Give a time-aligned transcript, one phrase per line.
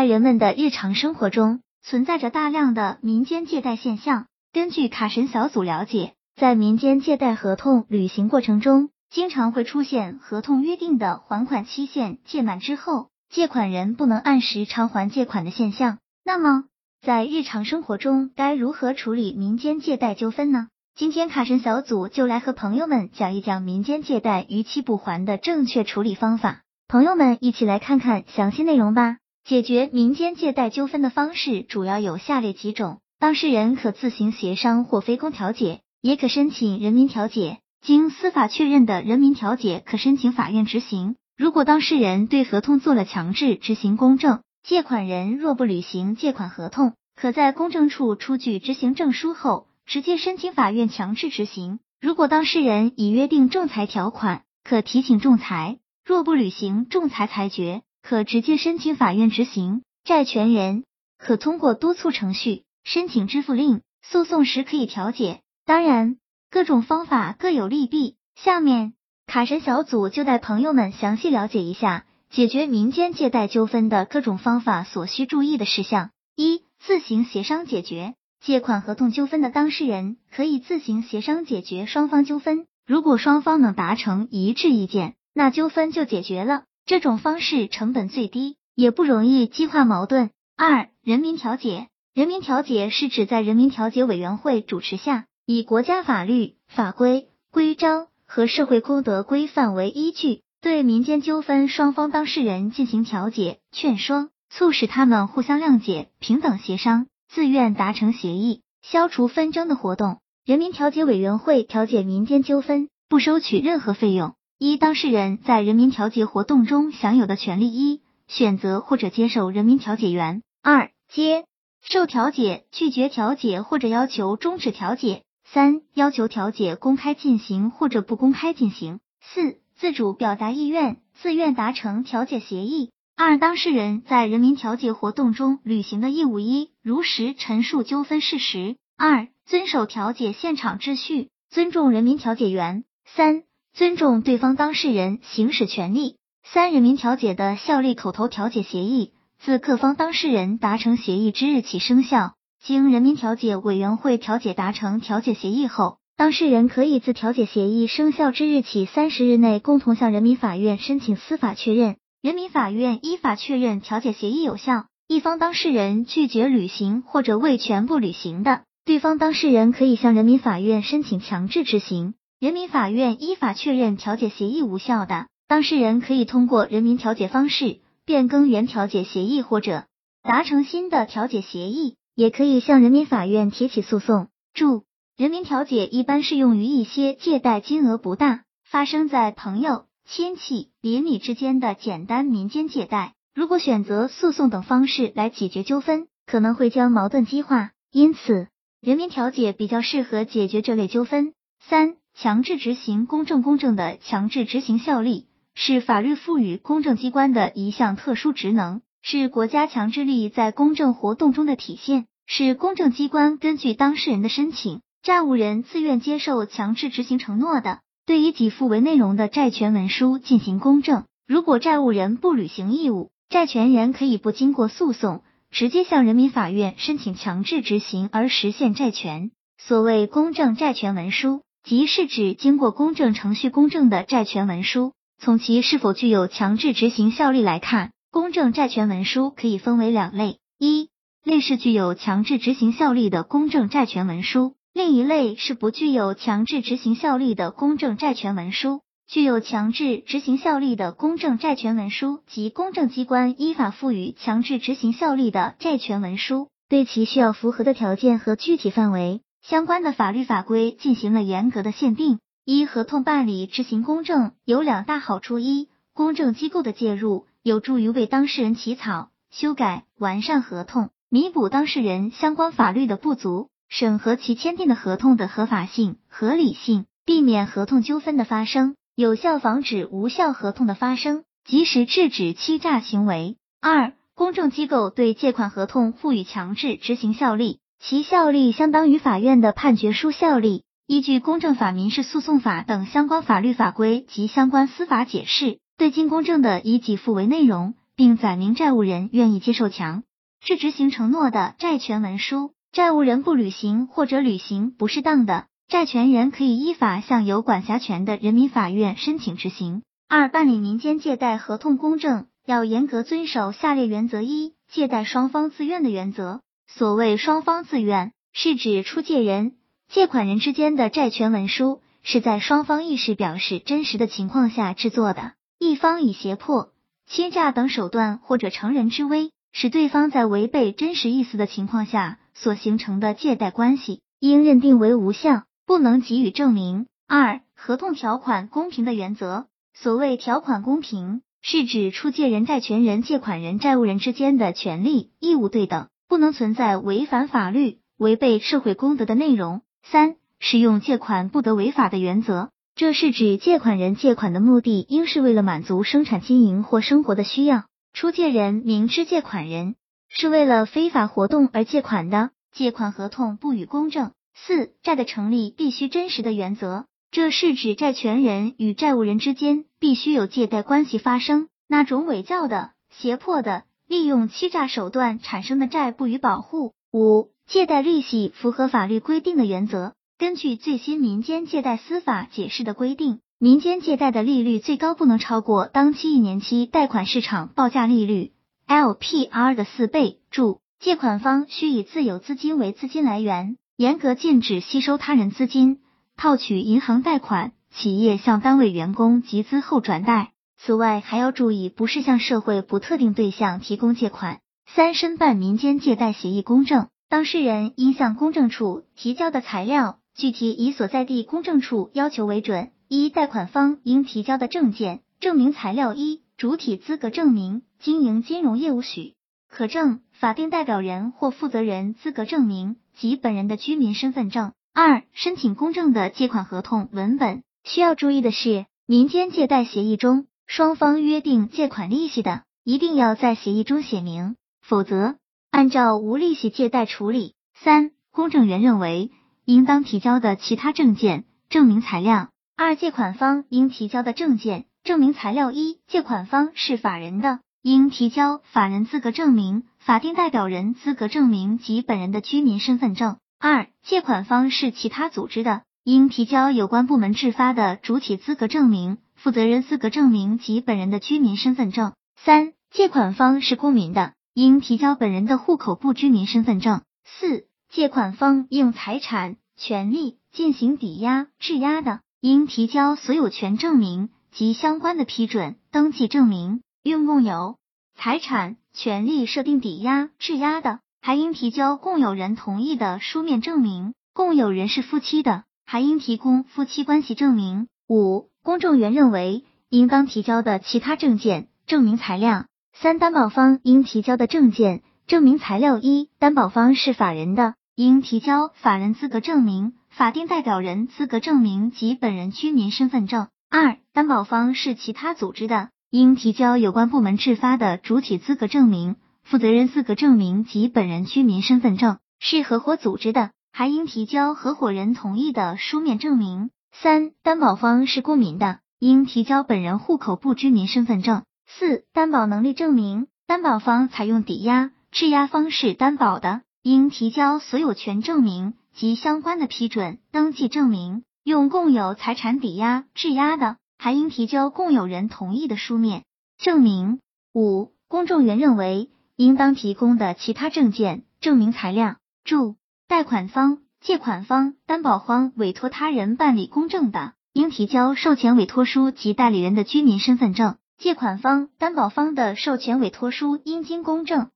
[0.00, 4.28] 在人们的日常生活中，存在着大量的民间借贷现象。
[4.50, 15.98] 根据卡神小组了解，在民间借贷合同履行过程中，经常会出现合同约定的还款期限届满之后，借款人不能按时偿还借款的现象。
[16.24, 16.64] 那么，
[17.02, 20.68] 在日常生活中该如何处理民间借贷纠纷呢？
[20.94, 26.62] 今天卡神小组就来和朋友们讲一讲民间借贷逾期不还的正确处理方法。
[26.88, 29.18] 朋友们一起来看看详细内容吧。
[29.44, 37.58] 解决民间借贷纠纷的方式主要有下列几种：当事人可自行协商或非公调解，也可申请人民调解。
[37.80, 41.16] 经司法确认的人民调解可申请法院执行。
[41.36, 51.80] 如果当事人对合同做了强制执行公证，借款人若不履行借款合同，可在公证处出具执行证书后，直接申请法院强制执行。
[52.00, 55.78] 如果当事人已约定仲裁条款，可提请仲裁。
[56.04, 59.82] 若不履行仲裁裁决，可直接申请法院执行。
[60.04, 60.84] 债权人
[61.18, 65.40] 可通过督促程序申请支付令，诉讼时可以调解。
[65.66, 66.16] 当然，
[66.50, 68.16] 各种方法各有利弊。
[68.34, 68.94] 下面
[69.26, 76.10] 卡神小组就带朋友们详细了解一下解决民间借贷纠纷的各种方法所需注意的事项。
[76.34, 82.66] 一、自行协商解决借款合同纠纷的当事人可以自行协商解决双方纠纷。
[82.86, 86.64] 如果双方能达成一致意见，那纠纷就解决了。
[86.86, 90.30] 这种方式成本最低，也不容易激化矛盾。
[90.56, 110.18] 二、人民调解，人民调解是指在人民调解委员会主持下，以国家法律法规、规章和社会公德规范为依据，对民间纠纷双方当事人进行调解、劝说，促使他们互相谅解、平等协商、自愿达成协议、消除纷争的活动。
[110.44, 114.34] 人民调解委员会调解民间纠纷，不收取任何费用。
[114.62, 121.46] 一、当事人在人民调解活动中享有的权利：一、选择或者接受人民调解员；二、接
[121.80, 132.90] 受调解、拒绝调解或者要求终止调解；三、要求调解公开进行或者不公开进行；四、自主表达意愿，自愿达成调解协议。
[133.16, 143.44] 二、当事人在人民调解活动中履行的义务：一、如实陈述纠纷事实；二、遵守调解现场秩序，尊重人民调解员；三。
[143.72, 146.16] 尊重对方当事人行使权利。
[146.42, 152.34] 三、人民调解的效力口头调解协议自各方当事人达成协议之日起生效。
[152.62, 161.96] 经人民调解委员会调解达成调解协议后，当事人可以自调解协议生效之日起三十日内共同向人民法院申请司法确认。
[162.20, 164.84] 人民法院依法确认调解协议有效。
[165.08, 172.12] 一方当事人拒绝履行或者未全部履行的，对方当事人可以向人民法院申请强制执行。
[172.40, 179.84] 人民法院依法确认调解协议无效的，当事人可以通过人民调解方式变更原调解协议或者
[180.22, 184.28] 达成新的调解协议，也可以向人民法院提起诉讼。
[184.54, 184.84] 注：
[185.18, 193.12] 人民调解一般适用于一些借贷金额不大、发生在朋友、亲戚、邻里之间的简单民间借贷。
[193.34, 198.48] 如果选择诉讼等方式来解决纠纷，可能会将矛盾激化，因此
[198.80, 201.34] 人民调解比较适合解决这类纠纷。
[201.68, 201.96] 三。
[202.14, 221.04] 强制执行公正，公正的强制执行效力是法律赋予公证机关的一项特殊职能，是国家强制力在公证活动中的体现，是公证机关根据当事人的申请，债务人自愿接受强制执行承诺的，对以给付为内容的债权文书进行公证。
[221.26, 229.30] 如果债务人不履行义务，债权人可以不经过诉讼，直接向人民法院申请强制执行而实现债权。
[229.56, 231.42] 所谓公证债权文书。
[231.62, 240.88] 即是指经过公证程序公证的债权文书，从其是否具有强制执行效力来看，公证债权文书可以分为两类：一
[241.22, 248.80] 类是具有强制执行效力的公证债权文书，另一类是不具有强制执行效力的公证债权文书。
[249.06, 259.20] 具有强制执行效力的公证债权文书及公证机关依法赋予强制执行效力的债权文书，对其需要符合的条件和具体范围。
[259.50, 262.20] 相关的法律法规进行了严格的限定。
[262.44, 283.36] 一、合同办理执行公证有两大好处：一、公证机构的介入有助于为当事人起草、修改、完善合同，弥补当事人相关法律的不足，审核其签订的合同的合法性、合理性，避免合同纠纷的发生，有效防止无效合同的发生，及时制止欺诈行为。
[283.60, 287.58] 二、公证机构对借款合同赋予强制执行效力。
[287.82, 290.64] 其效力相当于法院的判决书效力。
[290.86, 300.02] 依据《公证法》《民事诉讼法》等相关法律法规及相关司法解释，对经公证的以给付为内容，并载明债务人愿意接受强
[300.40, 302.52] 制执行承诺的债权文书。
[302.70, 309.82] 债务人不履行或者履行不适当的，债权人可以依法向有管辖权的人民法院申请执行。
[310.06, 316.42] 二、办理民间借贷合同公证要严格遵守下列原则：一、借贷双方自愿的原则。
[316.76, 319.56] 所谓双方自愿，是指出借人、
[319.88, 325.32] 借款人之间的债权文书是在双方意识表示真实的情况下制作的。
[325.58, 326.72] 一方以胁迫、
[327.06, 332.18] 欺诈等手段或者乘人之危，使对方在违背真实意思的情况下。
[332.32, 336.86] 所形成的借贷关系应认定为无效，不能给予证明。
[337.06, 339.48] 二、合同条款公平的原则。
[339.74, 349.62] 所谓条款公平，是指出借人、债权人、借款人、债务人之间的权利义务对等，不能存在违反法律、违背社会公德的内容。
[349.84, 352.50] 三、使用借款不得违法的原则。
[352.74, 359.76] 这是指借款人借款的目的应是为了满足生产经营或生活的需要，出借人明知借款人。
[360.08, 364.10] 是为了非法活动而借款的，借款合同不予公证。
[364.34, 376.74] 四、债的成立必须真实的原则，这是指债权人与债务人之间必须有借贷关系发生，那种伪造的、胁迫的、利用欺诈手段产生的债不予保护。
[376.92, 379.94] 五、借贷利息符合法律规定的原则。
[380.16, 388.30] 根据最新民间借贷司法解释的规定，民间借贷的利率最高不能超过当期一年期贷款市场报价利率。
[388.68, 390.20] LPR 的四倍。
[390.30, 395.80] 注：借款方需以自有资金为资金来源，严格禁止吸收他人资金，
[396.16, 400.30] 套取银行贷款，企业向单位员工集资后转贷。
[400.62, 404.40] 此外，还要注意不是向社会不特定对象提供借款。
[404.66, 412.72] 三、申办民间借贷协议公证，当事人应向公证处提交的材料，具体以所在地公证处要求为准。
[412.88, 416.22] 一、贷款方应提交的证件证明材料一。
[416.36, 419.12] 主体资格证明、经营金融业务许
[419.50, 424.52] 可证、法定代表人或负责人资格证明及本人的居民身份证。
[424.72, 435.14] 二、申请公证的借款合同文本需要注意的是，民间借贷协议中双方约定借款利息的，一定要在协议中写明，否则
[435.52, 437.36] 按照无利息借贷处理。
[437.54, 439.12] 三、公证员认为
[439.44, 442.30] 应当提交的其他证件证明材料。
[442.56, 444.64] 二、借款方应提交的证件。
[444.82, 453.18] 证明材料一：借款方是法人的，应提交法人资格证明、法定代表人资格证明及本人的居民身份证。
[453.38, 461.92] 二、借款方是其他组织的，应提交有关部门制发的主体资格证明、负责人资格证明及本人的居民身份证。
[462.16, 466.80] 三、借款方是公民的，应提交本人的户口簿居民身份证。
[467.04, 474.08] 四、借款方用财产、权利进行抵押、质押的，应提交所有权证明。
[474.32, 477.56] 及相关的批准登记证明，用共有
[477.96, 487.66] 财产权利设定抵押质押的，还应提交共有人同意的书面证明；共有人是夫妻的，还应提供夫妻关系证明。
[487.88, 492.46] 五、公证员认为应当提交的其他证件证明材料。
[492.72, 503.28] 三、担保方应提交的证件证明材料一、担保方是法人的，应提交法人资格证明、法定代表人资格证明及本人居民身份证。
[503.50, 516.50] 二、担保方是其他组织的，应提交有关部门制发的主体资格证明、负责人资格证明及本人居民身份证；是合伙组织的，还应提交合伙人同意的书面证明。
[516.72, 521.24] 三、担保方是公民的，应提交本人户口簿居民身份证。
[521.46, 531.02] 四、担保能力证明，担保方采用抵押、质押方式担保的，应提交所有权证明及相关的批准登记证明。
[531.22, 536.04] 用共有财产抵押质押的，还应提交共有人同意的书面
[536.38, 536.98] 证明。
[537.34, 541.96] 五、公证员认为应当提供的其他证件证明材料。
[542.24, 542.56] 注：
[542.88, 554.28] 贷款方、借款方、担保方委托他人办理公证的，应提交授权委托书及代理人的居民身份证；借款方、担保方的授权委托书应经公证，